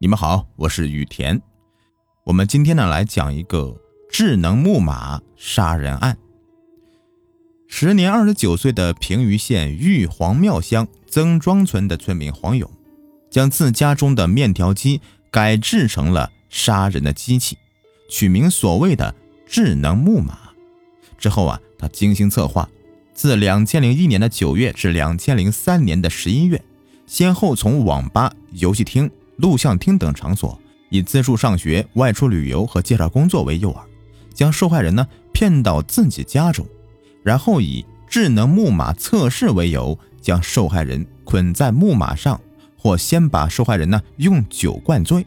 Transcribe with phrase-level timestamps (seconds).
[0.00, 1.42] 你们好，我是雨田。
[2.22, 3.76] 我们今天呢来讲一个
[4.08, 6.16] 智能木马杀人案。
[7.66, 12.70] 时年二十九岁的平舆县玉皇庙乡曾庄村的村民黄勇，
[13.28, 15.00] 将自家中的面条机
[15.32, 17.58] 改制成了杀人的机器，
[18.08, 19.12] 取名所谓的
[19.48, 20.38] 智能木马。
[21.18, 22.70] 之后啊，他精心策划，
[23.14, 26.62] 自两千零一年的九月至两千零三年的十一月，
[27.04, 29.10] 先后从网吧、游戏厅。
[29.38, 30.58] 录像厅等场所，
[30.90, 33.80] 以自助上学、外出旅游和介绍工作为诱饵，
[34.32, 36.66] 将受害人呢骗到自己家中，
[37.24, 42.40] 然后以智能木马测试为由，将受害人捆在木马上，
[42.76, 45.26] 或先把受害人呢用酒灌醉，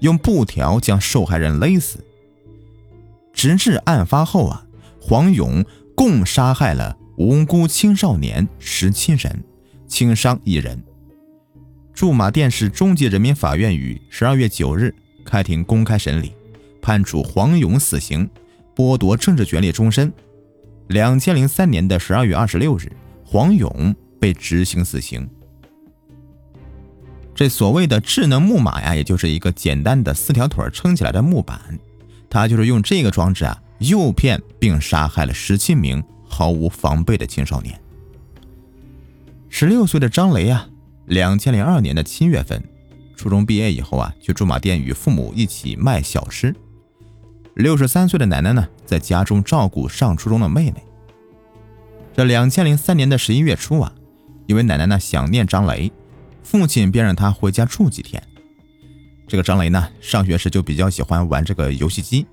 [0.00, 2.04] 用布条将受害人勒死。
[3.32, 4.66] 直至案发后啊，
[5.00, 5.64] 黄勇
[5.94, 9.44] 共杀害了无辜青少年十七人，
[9.86, 10.82] 轻伤一人。
[11.94, 14.92] 驻马店市中级人民法院于十二月九日
[15.24, 16.32] 开庭公开审理，
[16.82, 18.28] 判处黄勇死刑，
[18.74, 20.12] 剥夺政治权利终身。
[20.88, 22.90] 两千零三年的十二月二十六日，
[23.24, 25.26] 黄勇被执行死刑。
[27.32, 31.78] 这所谓的智能木马呀，也就是一个简单的四条腿撑起来的木板，
[32.28, 37.80] 他就是用这个装置啊，诱骗并杀害了十七名毫无防备的青少年。
[39.48, 40.68] 十六岁的张雷啊。
[41.06, 42.62] 两千零二年的七月份，
[43.16, 46.54] 初中毕业以后啊，去驻马店与父母一起卖小吃。
[47.54, 50.82] 六十三岁的奶奶呢，在家中照顾上初中的妹妹。
[52.16, 53.92] 这两千零三年的十一月初啊，
[54.46, 55.92] 因为奶奶呢想念张雷，
[56.42, 58.22] 父亲便让他回家住几天。
[59.26, 62.26] 这个张雷呢，上学时就比较喜欢玩这个游戏机。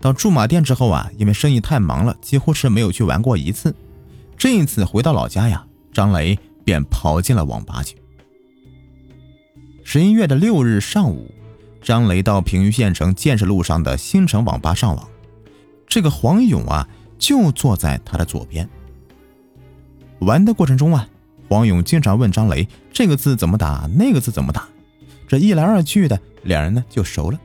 [0.00, 3.74] 到驻马店之后啊，因为生意太忙了，几乎是没有去玩过一次。
[4.36, 7.96] 这一次回到老家呀，张雷便跑进了网吧去。
[9.86, 11.30] 十一月的六日上午，
[11.82, 15.08] 张雷到平舆县城建设路上的新城网吧上网。
[15.86, 18.68] 这个黄勇啊，就坐在他的左边。
[20.20, 21.06] 玩的过程中啊，
[21.48, 24.66] 黄勇经常问张雷这个字怎么打，那个字怎么打。
[25.28, 27.38] 这一来二去的，两人呢就熟了。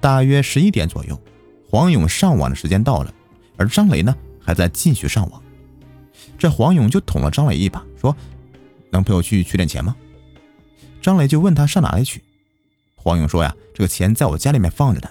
[0.00, 1.20] 大约十一点左右，
[1.68, 3.12] 黄勇上网的时间到了，
[3.56, 5.42] 而张雷呢还在继续上网。
[6.38, 8.16] 这黄勇就捅了张雷一把，说
[8.90, 9.94] ：“能陪我去取点钱吗？”
[11.00, 12.22] 张磊就问他上哪里取，
[12.94, 15.08] 黄勇说呀，这个钱在我家里面放着呢。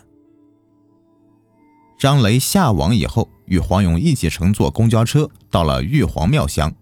[1.97, 6.73] 张雷下网以后，与黄勇一起乘坐公交车到了玉皇庙乡，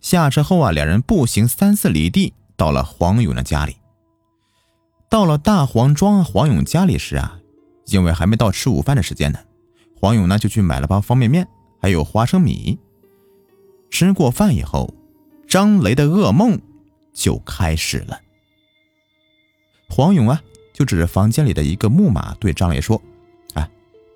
[0.00, 3.76] 下车后啊，两人步行三四里地到了黄勇的家里。
[5.10, 7.38] 到了大黄庄黄勇家里时啊，
[7.86, 9.38] 因为还没到吃午饭的时间呢，
[10.00, 11.46] 黄勇呢就去买了包方便面，
[11.80, 12.78] 还有花生米。
[13.90, 14.94] 吃过饭以后，
[15.46, 16.58] 张雷的噩梦
[17.12, 18.20] 就开始了。
[19.96, 20.42] 黄勇啊，
[20.74, 23.00] 就指着房间里的一个木马对张磊说
[23.56, 23.66] ：“哎，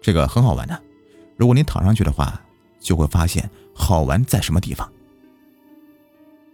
[0.03, 0.79] 这个很好玩的，
[1.39, 2.39] 如果你躺上去的话，
[2.79, 4.93] 就会发现好玩在什么地方。”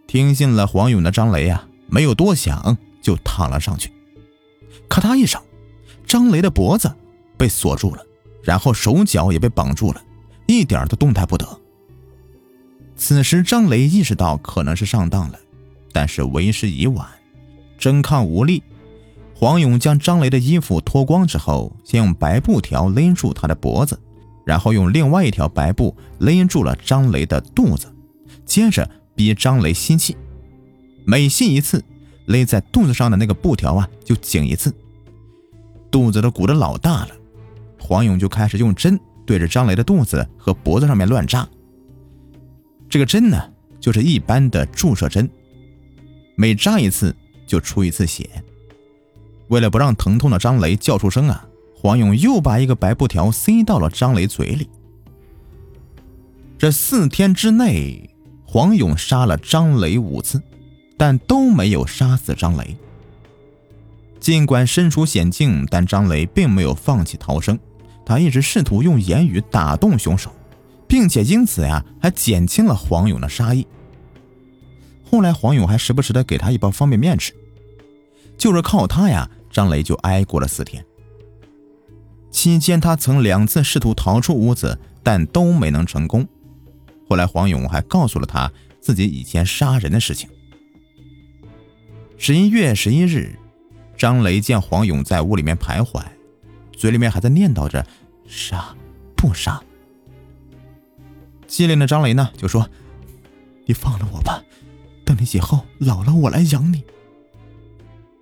[0.07, 3.91] 听信了黄勇的张雷啊，没有多想就躺了上去。
[4.87, 5.41] 咔嗒一声，
[6.05, 6.89] 张雷的脖子
[7.35, 8.05] 被锁住了，
[8.41, 10.01] 然后手脚也被绑住了，
[10.45, 11.45] 一点都动弹不得。
[12.95, 15.37] 此时张雷意识到可能是上当了，
[15.91, 17.05] 但是为时已晚，
[17.77, 18.63] 争抗无力。
[19.39, 23.99] 黄勇将张雷的衣服脱光之后，先用白布条勒住他的脖子，
[24.43, 27.85] 然后用另外一条白布勒住了张雷的肚子，
[28.47, 30.17] 接着逼张雷吸气。
[31.05, 31.83] 每吸一次，
[32.25, 34.73] 勒在肚子上的那个布条啊就紧一次。
[35.91, 37.09] 肚子都鼓得老大了，
[37.79, 41.47] 黄勇就开始用针对着张雷的肚子和脖子上面乱扎。
[42.89, 43.39] 这个针呢，
[43.79, 45.29] 就是一般的注射针，
[46.35, 47.15] 每扎一次
[47.45, 48.27] 就出一次血。
[49.47, 54.69] 为了不让疼痛的张雷叫出声啊，黄勇又把一个白布条塞到了张雷嘴里。
[56.57, 58.09] 这四天之内，
[58.45, 60.41] 黄勇杀了张雷五次，
[60.97, 62.75] 但都没有杀死张雷。
[64.19, 67.57] 尽管身处险境，但张雷并没有放弃逃生，
[68.03, 70.31] 他一直试图用言语打动凶手，
[70.87, 73.65] 并且因此呀，还减轻了黄勇的杀意。
[75.09, 77.31] 后来，黄勇还时不时的给他一包方便面吃，
[78.37, 79.29] 就是靠他呀。
[79.49, 80.85] 张雷就挨过了四天。
[82.29, 86.27] 期间，他曾两次试图逃出屋子，但都没能成功。
[87.09, 90.29] 后来，黄勇还告诉了他自己以前杀人的事情。
[92.17, 93.39] 十一月十一日，
[93.97, 96.03] 张雷见黄勇在屋里面徘徊，
[96.73, 97.83] 嘴里面还在念叨着
[98.27, 98.75] “杀
[99.15, 99.59] 不杀”。
[101.47, 102.69] 机灵的张雷呢，就说
[103.65, 104.43] ：“你放了我吧，
[105.03, 106.83] 等你以后老了，我来养你。”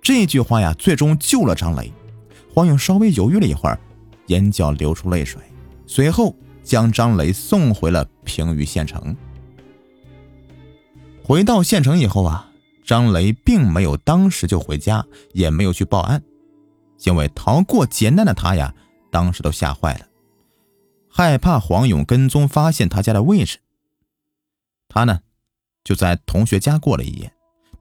[0.06, 1.92] 这句话呀，最终救了张雷。
[2.54, 3.76] 黄勇稍微犹豫了一会儿，
[4.28, 5.42] 眼角流出泪水，
[5.84, 6.32] 随后
[6.62, 9.16] 将张雷送回了平舆县城。
[11.24, 12.48] 回到县城以后啊，
[12.84, 16.22] 张雷并没有当时就回家，也没有去报案，
[17.02, 18.72] 因为逃过劫难的他呀，
[19.10, 20.06] 当时都吓坏了，
[21.10, 23.58] 害怕黄勇跟踪发现他家的位置。
[24.88, 25.22] 他呢，
[25.82, 27.32] 就在同学家过了一夜，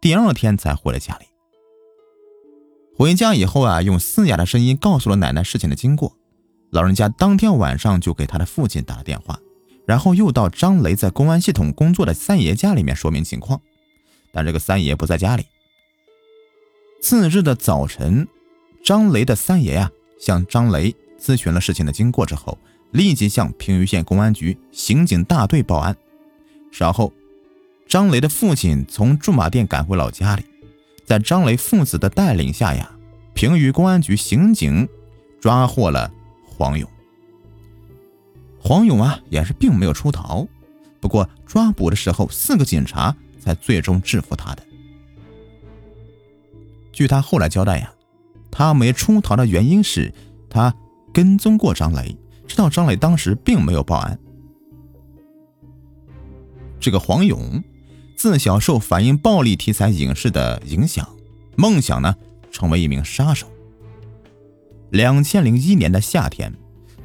[0.01, 1.28] 第二天才回了家里。
[2.97, 6.15] 回家以后啊，用嘶哑的声音告诉了奶奶事情的经过。
[6.69, 9.39] 老人家当天晚上就给他的父亲打了电话，
[9.86, 13.59] 然后又到张雷在公安系统工作的三爷家里面说明情况，
[14.31, 15.45] 但这个三爷不在家里。
[17.01, 18.27] 次日的早晨，
[18.83, 22.57] 张雷的三爷呀向张雷咨询了事情的经过之后，
[22.92, 25.95] 立即向平舆县公安局刑警大队报案。
[26.71, 27.12] 稍后，
[27.88, 30.44] 张雷的父亲从驻马店赶回老家里。
[31.06, 32.92] 在张雷父子的带领下呀，
[33.36, 34.90] 平舆公安局刑警
[35.40, 36.12] 抓获了
[36.44, 36.90] 黄勇。
[38.60, 40.48] 黄勇啊，也是并没有出逃，
[41.00, 44.63] 不过抓捕的时候，四个警察才最终制服他的。
[46.92, 47.94] 据他后来交代呀，
[48.50, 50.12] 他没出逃的原因是
[50.50, 50.74] 他
[51.13, 52.18] 跟踪过张雷，
[52.48, 54.18] 知道张雷当时并没有报案。
[56.80, 57.63] 这个黄勇。
[58.16, 61.08] 自小受反映暴力题材影视的影响，
[61.56, 62.16] 梦想呢
[62.52, 63.48] 成为一名杀手。
[64.90, 66.54] 两千零一年的夏天，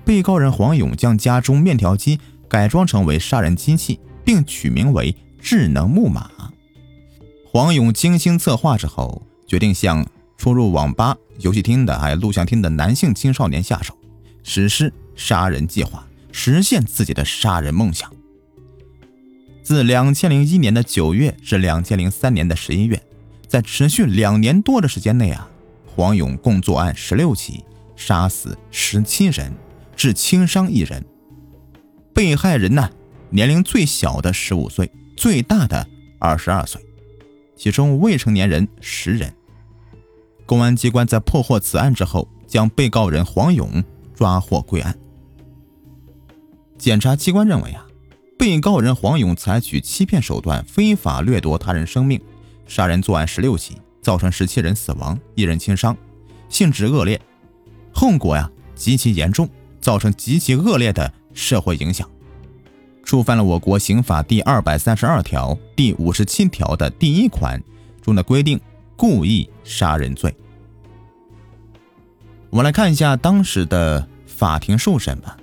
[0.04, 6.30] 被告人黄勇将家中面条机改装成为杀人机器，并取名为“智能木马”。
[7.50, 13.96] 黄勇精心策划之后，决定向出入网吧、游戏厅的还有录像厅的男性青少年下手，
[14.44, 18.12] 实施杀人计划，实现自己的杀人梦想。
[19.62, 23.00] 自两千零一年的九月至两千零三年的十一月，
[23.46, 25.48] 在持续两年多的时间内啊，
[25.86, 27.64] 黄勇共作案十六起，
[27.94, 29.52] 杀死十七人，
[29.94, 31.04] 致轻伤一人。
[32.14, 32.90] 被害人呢，
[33.28, 35.86] 年龄最小的十五岁，最大的
[36.18, 36.80] 二十二岁，
[37.56, 39.32] 其中未成年人十人。
[40.46, 43.84] 公安机关在破获此案之后，将被告人黄勇
[44.14, 44.98] 抓获归案。
[46.76, 47.86] 检察机关认为啊。
[48.40, 52.18] 被告人黄勇采取欺骗手段，非法掠夺他人生命，
[52.66, 55.94] 杀人作案十六起，造成十七人死亡，一人轻伤，
[56.48, 57.20] 性质恶劣，
[57.92, 59.46] 后果呀极其严重，
[59.78, 62.08] 造成极其恶劣的社会影响，
[63.04, 67.62] 触犯了我国刑法第二百三十二条第五十七条的第一款
[68.00, 68.58] 中的规定，
[68.96, 70.34] 故意杀人罪。
[72.48, 75.36] 我们来看一下当时的法庭受审吧。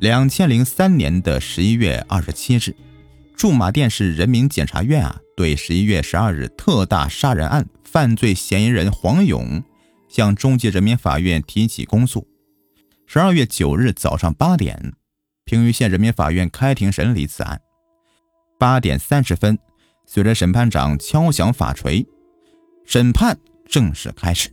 [0.00, 2.74] 两千零三年的十一月二十七日，
[3.36, 9.62] 驻马店市人民检察院啊，对十一月十二日特大杀人案犯罪嫌疑人黄勇
[10.08, 12.26] 向中级人民法院提起公诉。
[13.06, 14.94] 十二月九日早上八点，
[15.44, 17.60] 平舆县人民法院开庭审理此案。
[18.58, 19.58] 八点三十分，
[20.06, 22.06] 随着审判长敲响法锤，
[22.86, 23.38] 审判
[23.68, 24.50] 正式开始。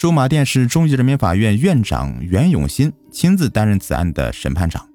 [0.00, 4.88] 驻马店市中级人民法院院长袁永新亲自担任此案的审判长，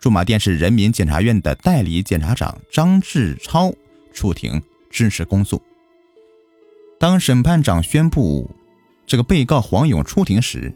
[0.00, 3.72] 驻马店市人民检察院的代理检察长张志超
[4.12, 4.60] 出庭
[4.90, 5.62] 支持公诉。
[6.98, 8.50] 当审判长宣布
[9.06, 10.74] 这个被告黄勇出庭时，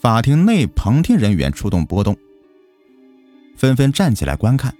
[0.00, 2.16] 法庭内旁听人员出动波动，
[3.54, 4.74] 纷纷站起来观看，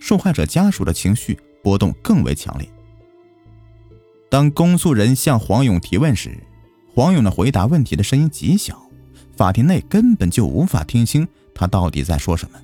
[0.00, 2.68] 受害者家属的情绪波动更为强烈。
[4.28, 6.36] 当公诉人向黄勇提问时，
[6.94, 8.80] 黄勇的回答问题的声音极小，
[9.34, 12.58] 法庭内根本就无法听清他到底在说什么。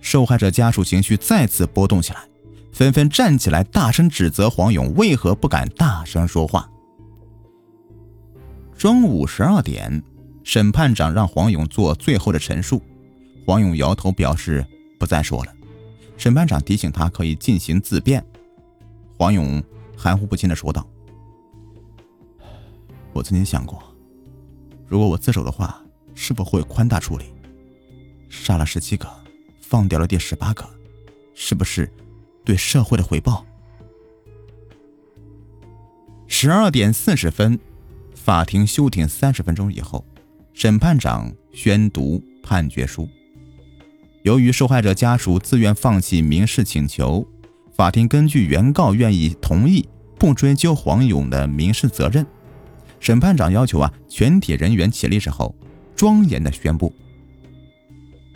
[0.00, 2.20] 受害者家属情绪再次波动起来，
[2.72, 6.70] 纷纷站起来，大声指责黄勇为何不敢大声说话。
[8.76, 10.00] 中午十二点，
[10.44, 12.80] 审判长让黄勇做最后的陈述，
[13.44, 14.64] 黄勇摇头表示
[14.96, 15.52] 不再说了。
[16.16, 18.24] 审判长提醒他可以进行自辩，
[19.16, 19.60] 黄勇
[19.96, 20.86] 含糊不清地说道。
[23.18, 23.82] 我曾经想过，
[24.86, 25.82] 如果我自首的话，
[26.14, 27.24] 是否会宽大处理？
[28.28, 29.08] 杀了十七个，
[29.60, 30.64] 放掉了第十八个，
[31.34, 31.92] 是不是
[32.44, 33.44] 对社会的回报？
[36.28, 37.58] 十二点四十分，
[38.14, 40.04] 法庭休庭三十分钟以后，
[40.52, 43.08] 审判长宣读判决书。
[44.22, 47.26] 由于受害者家属自愿放弃民事请求，
[47.74, 49.88] 法庭根据原告愿意同意，
[50.20, 52.24] 不追究黄勇的民事责任。
[53.00, 55.54] 审判长要求啊，全体人员起立之后，
[55.94, 56.92] 庄严的宣布：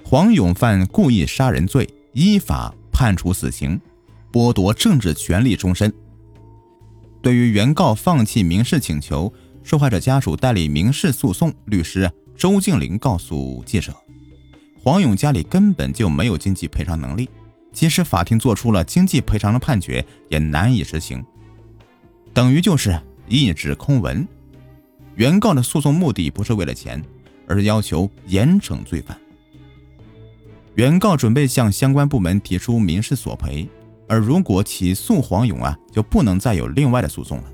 [0.04, 3.80] 黄勇犯故意杀人罪，依法判处死刑，
[4.30, 5.92] 剥夺政治权利终身。
[7.20, 13.94] 对于原告放弃民事请求，受害者家属代理民事诉讼律师周静林告诉记者，
[14.82, 17.28] 黄勇家里根本就没有经济赔偿能力，
[17.72, 21.24] 即使法庭做出了经济赔偿的判决，也难以执行，
[22.32, 24.26] 等于就是一纸空文。
[25.14, 27.02] 原告的诉讼目的不是为了钱，
[27.46, 29.18] 而是要求严惩罪犯。
[30.74, 33.68] 原告准备向相关部门提出民事索赔。
[34.08, 37.44] 而如果起诉黄勇啊，就不能再有另外的诉讼了。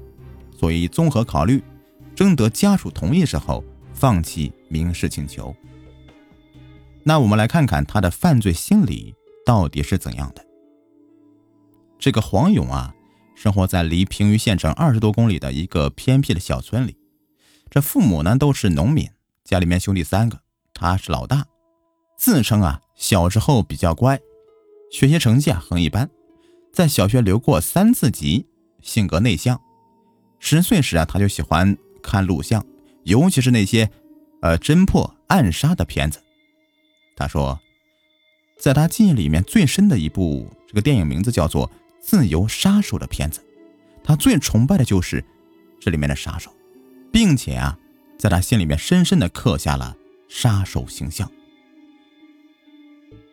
[0.57, 1.63] 所以综合考虑，
[2.17, 3.63] 征得家属同意之后，
[3.93, 5.55] 放弃民事请求。
[7.05, 9.15] 那我们来看看他的犯罪心理
[9.47, 10.45] 到底是怎样的。
[11.97, 12.93] 这个黄勇啊，
[13.37, 16.97] 生活在离平舆县城二十多公里的一个偏僻的小村里。
[17.71, 19.11] 这父母呢都是农民，
[19.45, 20.41] 家里面兄弟三个，
[20.73, 21.47] 他是老大。
[22.17, 24.19] 自称啊，小时候比较乖，
[24.91, 26.09] 学习成绩啊很一般。
[26.73, 28.47] 在小学留过三次级，
[28.81, 29.61] 性格内向。
[30.39, 32.65] 十岁时啊，他就喜欢看录像，
[33.05, 33.91] 尤其是那些，
[34.41, 36.23] 呃，侦破暗杀的片子。
[37.17, 37.59] 他说，
[38.59, 41.69] 在他记忆里面最深的一部这个电影名字叫做
[42.01, 43.45] 《自由杀手》的片子，
[44.05, 45.25] 他最崇拜的就是
[45.81, 46.53] 这里面的杀手，
[47.11, 47.79] 并且啊，
[48.19, 49.97] 在他心里面深深的刻下了
[50.29, 51.31] 杀手形象。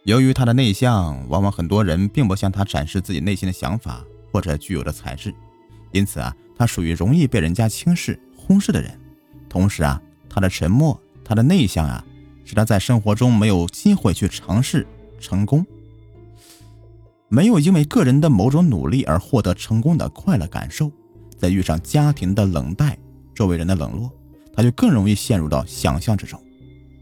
[0.03, 5.33] 由于他的内向，往往很多人并不向他展示自己内心的想法或者具有的才智，
[5.91, 8.99] 因此啊，他属于容易被人家轻视、忽视的人。
[9.49, 12.05] 同时啊，他的沉默、他的内向啊，
[12.43, 14.85] 使他在生活中没有机会去尝试
[15.19, 15.65] 成功，
[17.27, 20.91] 没有因为个人的某种努力而获得成功的快乐感受。
[21.37, 22.97] 在遇上家庭的冷淡、
[23.35, 24.09] 周围人的冷落，
[24.51, 26.41] 他就更容易陷入到想象之中。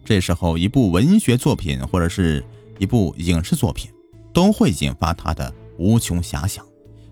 [0.04, 2.44] 这时候，一部文学作品或者是。
[2.80, 3.90] 一部影视作品
[4.34, 6.66] 都会引发他的无穷遐想，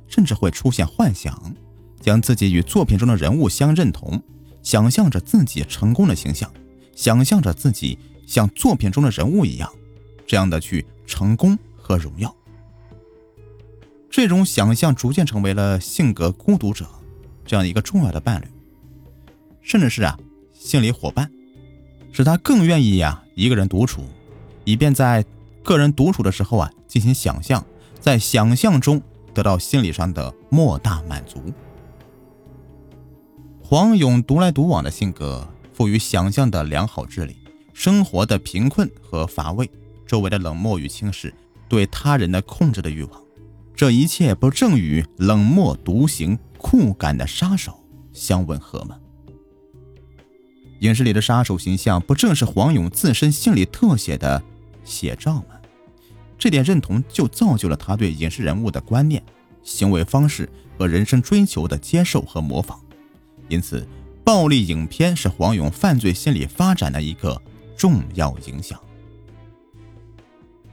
[0.07, 1.39] 甚至会出现幻想，
[2.01, 4.21] 将自己与作品中的人物相认同，
[4.63, 6.51] 想象着自己成功的形象，
[6.95, 9.71] 想象着自己像作品中的人物一样，
[10.25, 12.35] 这样的去成功和荣耀。
[14.09, 16.87] 这种想象逐渐成为了性格孤独者
[17.45, 18.47] 这样一个重要的伴侣，
[19.61, 20.17] 甚至是啊
[20.53, 21.31] 心理伙伴，
[22.11, 24.03] 使他更愿意呀一个人独处，
[24.65, 25.25] 以便在。
[25.63, 27.63] 个人独处的时候啊，进行想象，
[27.99, 28.99] 在想象中
[29.31, 31.39] 得到心理上的莫大满足。
[33.61, 37.37] 黄勇独来独往的性格，富于想象的良好智力，
[37.75, 39.69] 生活的贫困和乏味，
[40.07, 41.31] 周围的冷漠与轻视，
[41.69, 43.21] 对他人的控制的欲望，
[43.75, 47.79] 这一切不正与冷漠独行、酷感的杀手
[48.13, 48.97] 相吻合吗？
[50.81, 54.41] 影视里的杀手形象，不正是黄勇自身心理特写的？
[54.83, 55.45] 写照吗？
[56.39, 59.23] 这点认同就造就了他对影视人物的观念、
[59.61, 62.79] 行为方式和人生追求的接受和模仿。
[63.47, 63.87] 因此，
[64.23, 67.39] 暴力影片是黄勇犯罪心理发展的一个
[67.77, 68.79] 重要影响。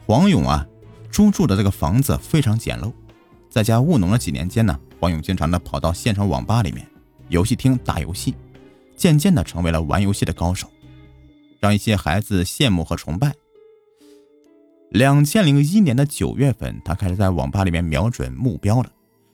[0.07, 0.67] 黄勇啊，
[1.11, 2.91] 租住的这个房子非常简陋，
[3.51, 6.89] 在家务农了几年间呢，黄勇经常的跑到县城网吧里面、
[7.29, 8.35] 游戏厅打游戏，
[8.99, 10.69] 渐渐的成为了玩游戏的高手，
[11.61, 13.33] 让一些孩子羡慕和崇拜。
[14.91, 18.91] 两千零一年的九月份，他开始在网吧里面瞄准目标了，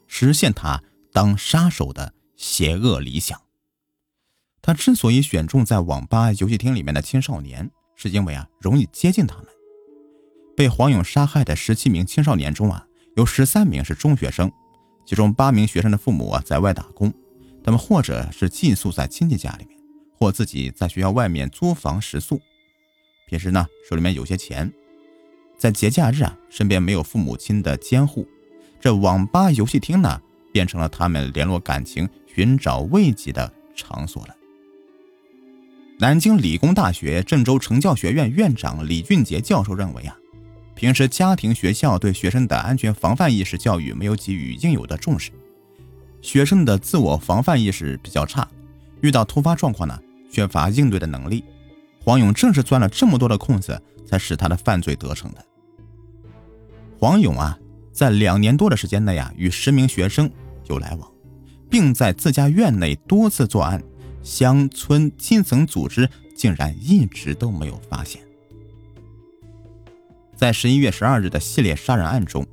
[0.06, 3.40] 实现他当杀手的邪恶理想。
[4.60, 9.46] 他之所以选中在网吧、游戏厅里面的青少年，是因为啊容易接近他们。
[10.56, 14.50] 被黄勇杀害的十七名青少年中啊，有十三名是中学生，
[15.06, 17.12] 其中八名学生的父母啊在外打工，
[17.64, 19.76] 他们或者是寄宿在亲戚家里面，
[20.18, 22.38] 或自己在学校外面租房食宿，
[23.26, 24.70] 平时呢手里面有些钱。
[25.56, 28.28] 在节假日啊，身边没有父母亲的监护，
[28.78, 30.20] 这网吧、游戏厅呢，
[30.52, 34.36] 变成了他们联络感情、寻找慰藉的场所了。
[35.98, 40.18] 南京理工大学郑州成教学院院长李俊杰教授认为啊，
[40.74, 45.30] 平时家庭、学校对学生的安全防范意识教育没有给予应有的重视，
[46.24, 48.48] 学生的自我防范意识比较差，
[49.02, 49.96] 遇到突发状况呢，
[50.30, 51.44] 缺乏应对的能力。
[52.00, 53.80] 黄勇正是钻了这么多的空子。
[54.06, 55.42] 才使他的犯罪得逞的。
[56.98, 57.58] 黄勇啊，
[57.90, 60.30] 在两年多的时间内啊，与十名学生
[60.66, 61.10] 有来往，
[61.70, 63.82] 并在自家院内多次作案，
[64.22, 68.20] 乡村基层组织竟然一直都没有发现。
[70.36, 72.46] 在十一月十二日的系列杀人案中，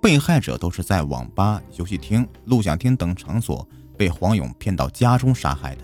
[0.00, 5.82] 被害者都是在网吧、游戏厅、录像厅等场所被黄勇骗到家中杀害的。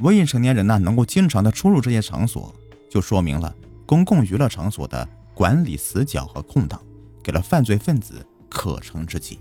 [0.00, 2.54] 未成年人呢，能够经常的出入这些场所，
[2.90, 3.54] 就说明了。
[3.86, 6.80] 公共娱乐场所的管理死角和空档，
[7.22, 9.38] 给了犯罪分子可乘之机。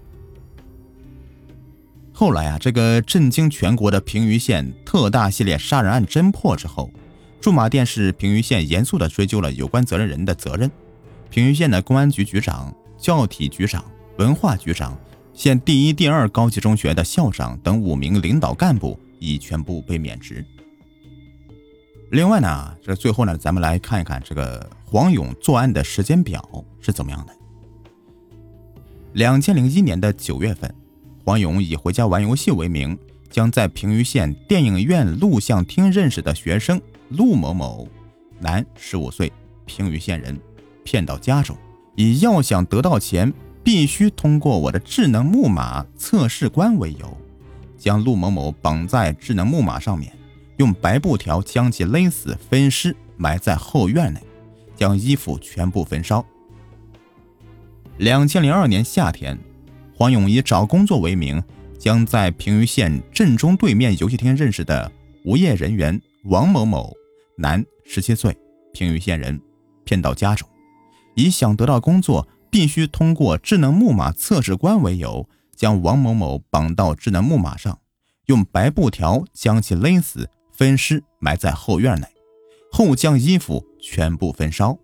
[2.13, 6.89] 后来啊，这个震惊全国的平舆县特大系列杀人案侦破之后，
[7.41, 10.71] 驻马店市平舆县严肃的追究了有关责任人的责任。
[11.29, 13.83] 平舆县的公安局局长、教体局长、
[14.17, 14.97] 文化局长、
[15.33, 20.43] 县第一、第二高级中学的校长等五名领导干部已全部被免职。
[22.11, 27.33] 另外呢，这最后呢，咱们来看一看这个黄勇作案的时间表是怎么样的。
[29.13, 30.73] 两千零一年的九月份。
[31.27, 32.95] 黄勇以回家玩游戏为名，
[33.31, 37.87] 将在平舆县电影院录像厅认识的学生陆某某，
[38.39, 39.33] 男，十五岁，
[39.65, 40.39] 平舆县人，
[40.83, 41.57] 骗到家中，
[41.95, 43.33] 以要想得到钱，
[43.63, 47.17] 必须通过我的智能木马测试官为由，
[47.77, 50.13] 将陆某某绑在智能木马上面，
[50.57, 54.21] 用白布条将其勒死，分尸埋在后院内，
[54.75, 56.25] 将衣服全部焚烧。
[57.97, 59.37] 两千零二年夏天。
[59.97, 61.41] 黄勇以找工作为名，
[61.79, 64.91] 将在平舆县镇中对面游戏厅认识的
[65.23, 66.91] 无业人员王某某，
[67.37, 68.35] 男，十七岁，
[68.73, 69.39] 平舆县人，
[69.85, 70.45] 骗到家中，
[71.15, 77.79] 以想得到工作必须通过智能木马测试官为由，将王某某绑到智能木马上，
[78.27, 82.07] 用白布条将其勒死，分尸埋在后院内，
[82.71, 84.77] 后将衣服全部焚烧。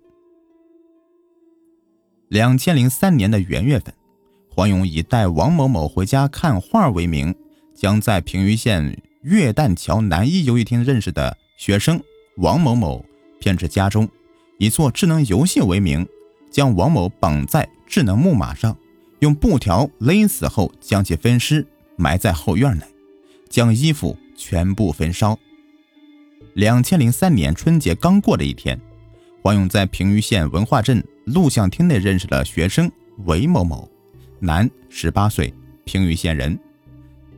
[2.29, 3.93] 两千零三年的元月份。
[4.53, 7.33] 黄勇以带王某某回家看画为名，
[7.73, 12.01] 将在平舆县月旦桥南一游戏厅认识的学生
[12.35, 13.05] 王某某
[13.39, 14.09] 骗至家中，
[14.59, 16.05] 以做智能游戏为名，
[16.51, 18.77] 将王某绑在智能木马上，
[19.19, 21.65] 用布条勒死后将其分尸
[21.95, 22.83] 埋在后院内，
[23.49, 25.39] 将衣服全部焚烧。
[26.53, 28.79] 两千零三年春节刚过的一天，
[29.41, 32.91] 黄勇在平舆县文化镇录像厅内认识了学生
[33.25, 33.89] 韦某某。
[34.39, 35.53] 男，十八岁，
[35.85, 36.59] 平舆县人。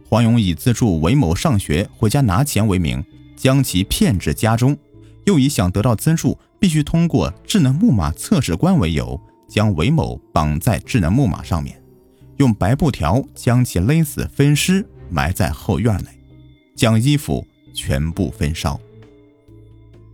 [0.09, 3.03] 黄勇以资助韦某上学、回家拿钱为名，
[3.35, 4.77] 将其骗至家中，
[5.25, 11.81] 又以想得到资助必须通过智能木马测试官为由，将韦某绑在智能木马上面，
[12.37, 16.09] 用白布条将其勒死，分尸埋在后院内，
[16.75, 18.79] 将衣服全部焚烧。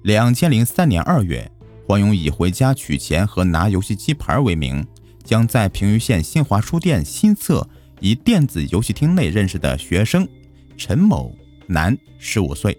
[0.04, 1.52] 两千零三年二月，
[1.88, 4.86] 黄勇以回家取钱和拿游戏机牌为名。
[5.22, 7.70] 将在平舆县新华书店新侧
[8.00, 10.28] 一电子游戏厅内认识的学生
[10.76, 11.32] 陈某，
[11.68, 12.74] 男，十五岁；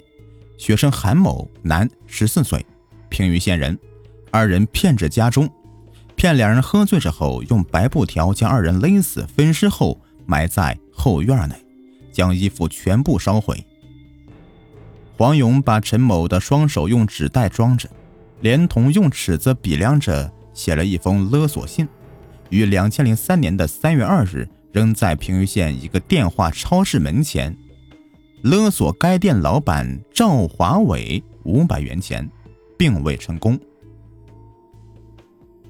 [0.61, 2.65] 学生韩某，男，十四岁，
[3.09, 3.79] 平舆县人，
[4.31, 5.49] 二人骗至家中，
[6.17, 11.55] 骗两人喝醉之后，用白布条将二人勒死，分尸后埋在后院内，
[12.13, 13.65] 将衣服全部烧毁。
[15.17, 17.89] 黄勇把陈某的双手用纸袋装着，
[18.43, 21.89] 连同用尺子比量着，写了一封勒索信。
[22.51, 27.57] 于两千零三年的三月二日，扔在平舆县一个电话超市门前
[28.43, 32.29] 勒索该店老板赵华伟五百元钱，
[32.79, 33.59] 并未成功。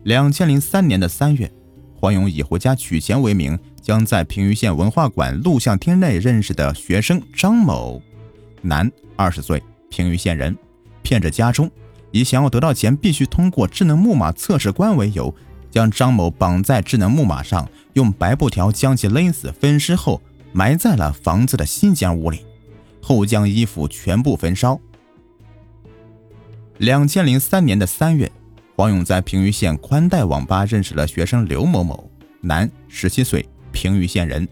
[0.04, 1.50] 两千零三年的三月，
[1.94, 8.00] 黄勇以回家取钱为名，将在平舆县文化馆录像厅内认识的学生张某，
[8.62, 10.56] 男，二十岁，平舆县人，
[11.02, 11.70] 骗至家中，
[12.12, 15.35] 以想要得到钱必须通过智能木马测试官为由。
[15.72, 20.20] 将张某绑在智能木马上，用白布条将其勒死，分尸后
[20.52, 22.44] 埋在了房子的新间屋里，
[23.00, 24.78] 后将衣服全部焚烧。
[26.78, 28.30] 两千零三年的三月，
[28.76, 32.10] 黄勇在平舆县宽带网吧认识了学生刘某某，
[32.40, 34.46] 男，十七岁，平舆县人；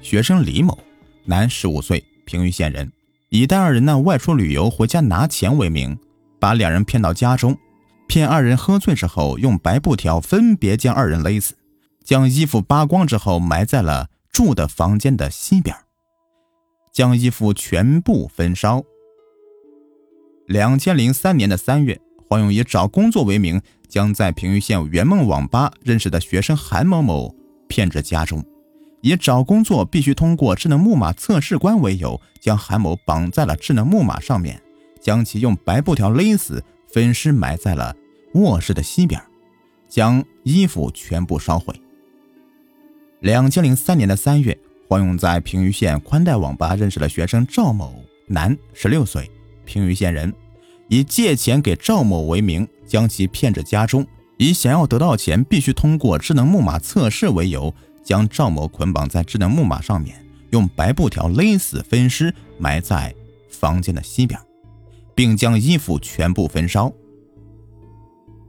[0.00, 0.78] 学生李某，
[1.24, 2.92] 男，十五岁，平舆县人。
[3.30, 5.98] 以带二人呢外出旅游回家拿钱为名，
[6.38, 7.58] 把两人骗到家中。
[8.06, 11.54] 骗二人喝醉之后，用白布条分别将二人勒死，
[12.04, 15.74] 将衣服扒光之后埋在了住的房间的西边，
[16.94, 18.82] 将衣服全部焚烧。
[20.46, 27.34] 两千零三年的三月，黄勇以找工作为名，将在平舆县圆梦网吧认识的学生韩某某
[27.68, 28.44] 骗至家中，
[29.02, 34.62] 以找工作必须通过智能木马测试官为由，将韩某绑在了智能木马上面，
[35.00, 36.62] 将其用白布条勒死。
[36.86, 37.96] 分尸埋在了
[38.34, 39.20] 卧室的西边，
[39.88, 41.74] 将衣服全部烧毁。
[43.18, 44.56] 两千零三年的三月，
[44.88, 47.94] 黄勇在平舆县宽带网吧认识了学生赵某，
[48.26, 49.30] 男，十六岁，
[49.64, 50.32] 平舆县人，
[50.88, 60.16] 以借钱给赵某为名，将其骗至家中，以想要得到钱必须通过智能木马测试为由，将赵某捆绑在智能木马上面，
[60.50, 63.14] 用白布条勒死，分尸埋在
[63.48, 64.38] 房间的西边。
[65.14, 66.92] 并将衣服全部焚烧。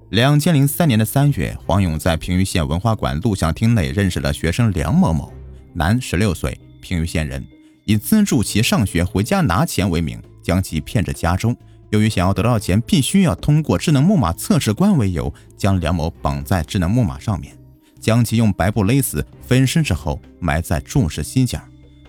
[0.10, 5.32] 两千零三年的三月，黄勇在平舆县文化馆录像厅内认识了学生梁某某，
[5.76, 7.46] 男，十六岁，平舆县人，
[7.84, 11.56] 以资助其上学、回家拿钱为名，将其骗至家中。
[11.90, 17.54] 由于想要得到钱，必须要通过智能木马测试官为由，将梁某绑在智能木马上面，
[18.00, 21.62] 将其用白布勒死，分尸之后埋在注释西角，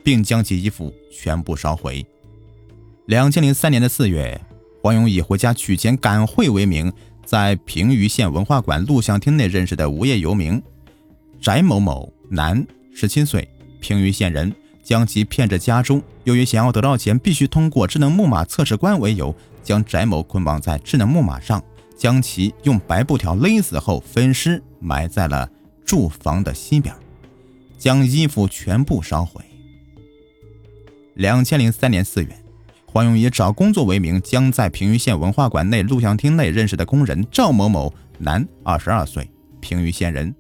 [0.04, 2.06] 并将其衣服全部烧毁。
[3.06, 4.40] 两千零三年的四月，
[4.80, 6.92] 黄勇以回家取钱赶会为名，
[7.24, 10.62] 在平舆县文化馆录像厅内认识的无业游民
[11.40, 13.48] 翟某某，男，十七岁，
[13.86, 14.52] 平舆县人。
[14.82, 21.60] 将其骗至家中，由于想要得到钱，必须通过智能木马测试官为由，将翟某捆绑在智能木马上，
[21.96, 25.50] 将其用白布条勒死后分尸，埋在了
[25.84, 26.94] 住房的西边，
[27.76, 29.44] 将衣服全部烧毁。
[31.14, 32.28] 两千零三年四月，
[32.86, 39.28] 黄勇以找工作为名，将在平舆县文化馆内录像厅内认识的工人赵某某，男，二十二岁，
[39.60, 40.32] 平舆县人，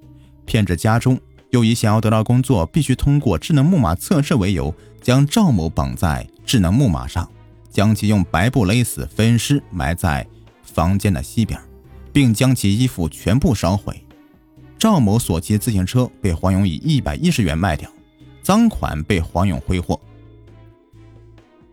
[0.44, 1.18] 骗至家中。
[1.56, 7.26] 又以想要得到工作必须通过智能木马测试为由，将赵某绑在智能木马上，
[7.70, 10.26] 将其用白布勒死，分尸埋在
[10.62, 11.58] 房间的西边，
[12.12, 14.04] 并将其衣服全部烧毁。
[14.78, 17.90] 赵某所骑自行车被黄勇以一百一十元卖掉，
[18.42, 19.98] 赃款被黄勇挥霍。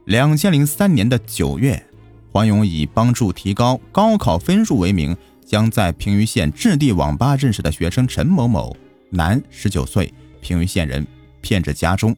[0.05, 1.85] 两千零三年的九月，
[2.31, 5.13] 黄勇以帮助提高高考分数为名，
[5.45, 8.73] 将在平舆县置地网吧认识的学生陈某某。
[9.13, 11.05] 男，十九岁，平舆县人，
[11.39, 12.15] 骗至家中，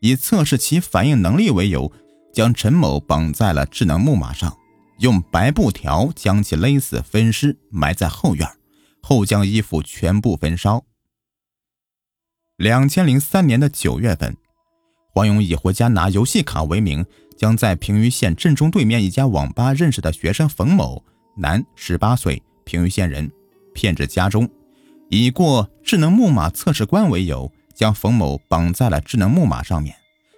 [0.00, 1.90] 以测试其反应能力为由，
[2.34, 4.56] 将陈某绑在了智能木马上，
[4.98, 8.48] 用白布条将其勒死，分尸埋在后院，
[9.00, 10.84] 后将衣服全部焚烧。
[12.56, 14.36] 两千零三年的九月份，
[15.14, 17.06] 黄勇以回家拿游戏卡为名，
[17.38, 21.04] 将在平舆县镇中对面一家网吧认识的学生冯某，
[21.36, 23.30] 男，十八岁，平舆县人，
[23.72, 24.48] 骗至家中。
[25.14, 29.94] 以过智能木马测试官为由，将冯某绑在了智能木马上面，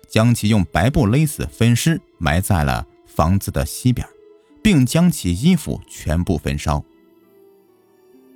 [0.09, 4.05] 将其用白布勒死，分尸埋在了房子的西边，
[4.65, 6.83] 并将其衣服全部焚烧。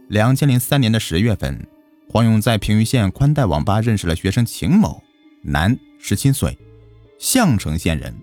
[0.07, 1.67] 两千零三年的十月份，
[2.09, 5.03] 黄勇在平舆县宽带网吧认识了学生秦某，
[5.43, 6.57] 男，十七岁，
[7.19, 8.15] 项城县人。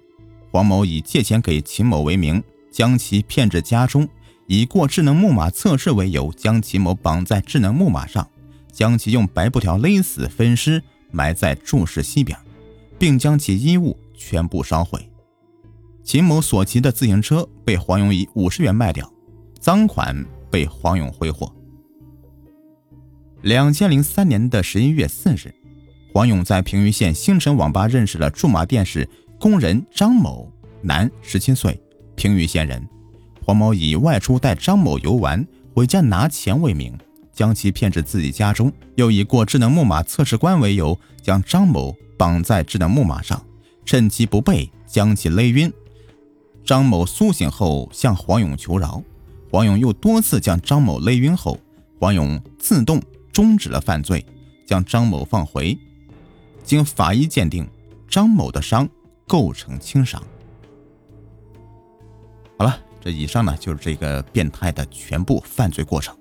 [0.52, 4.08] 黄某以借钱给秦某为名，将其骗至家中。
[4.48, 8.28] 以过智能木马测试为由，将秦某绑在智能木马上，
[8.72, 12.38] 将其用白布条勒死，分尸埋在注释西边，
[13.00, 15.10] 并将其衣物全部烧毁。
[16.04, 19.12] 秦某所骑的自行车被黄勇以五十元卖掉，
[19.60, 21.52] 赃款被黄勇挥霍。
[23.42, 25.54] 两千零三年的十一月四日，
[26.14, 31.82] 黄勇在平舆县星辰网吧认识了驻马店市工人张某，男，十七岁，
[32.16, 32.88] 平舆县人。
[33.46, 36.98] 黄某以外出带张某游玩、回家拿钱为名，
[37.32, 43.40] 将其骗至自己家中，又以过智能木马测试关为由，将张某绑在智能木马上，
[43.86, 45.72] 趁其不备将其勒晕。
[46.64, 49.04] 张某苏醒后向黄勇求饶，
[49.52, 51.60] 黄勇又多次将张某勒晕后，
[52.00, 53.00] 黄勇自动
[53.32, 54.26] 终止了犯罪，
[54.66, 55.78] 将张某放回。
[56.64, 57.70] 经法医鉴定，
[58.10, 58.90] 张某的伤
[59.28, 60.20] 构成轻伤。
[62.58, 62.82] 好了。
[63.06, 66.18] 这以上呢就是这个变态的全部犯罪过程。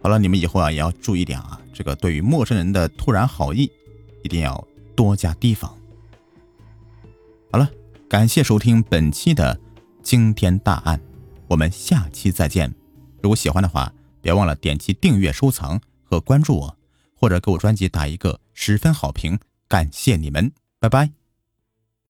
[0.00, 3.68] 好了，你们以后啊也要注意点啊，这个对于陌生人的突然好意，
[4.22, 4.64] 一定要
[4.94, 5.76] 多加提防。
[7.50, 7.68] 好了，
[8.08, 9.58] 感谢收听本期的
[10.04, 11.00] 惊天大案，
[11.48, 12.72] 我们下期再见。
[13.20, 16.78] 如果喜欢的话，别忘了点击订阅、收藏和关注我，
[17.16, 21.21] 或者给我专辑打一个十分好评，感谢你们，拜拜。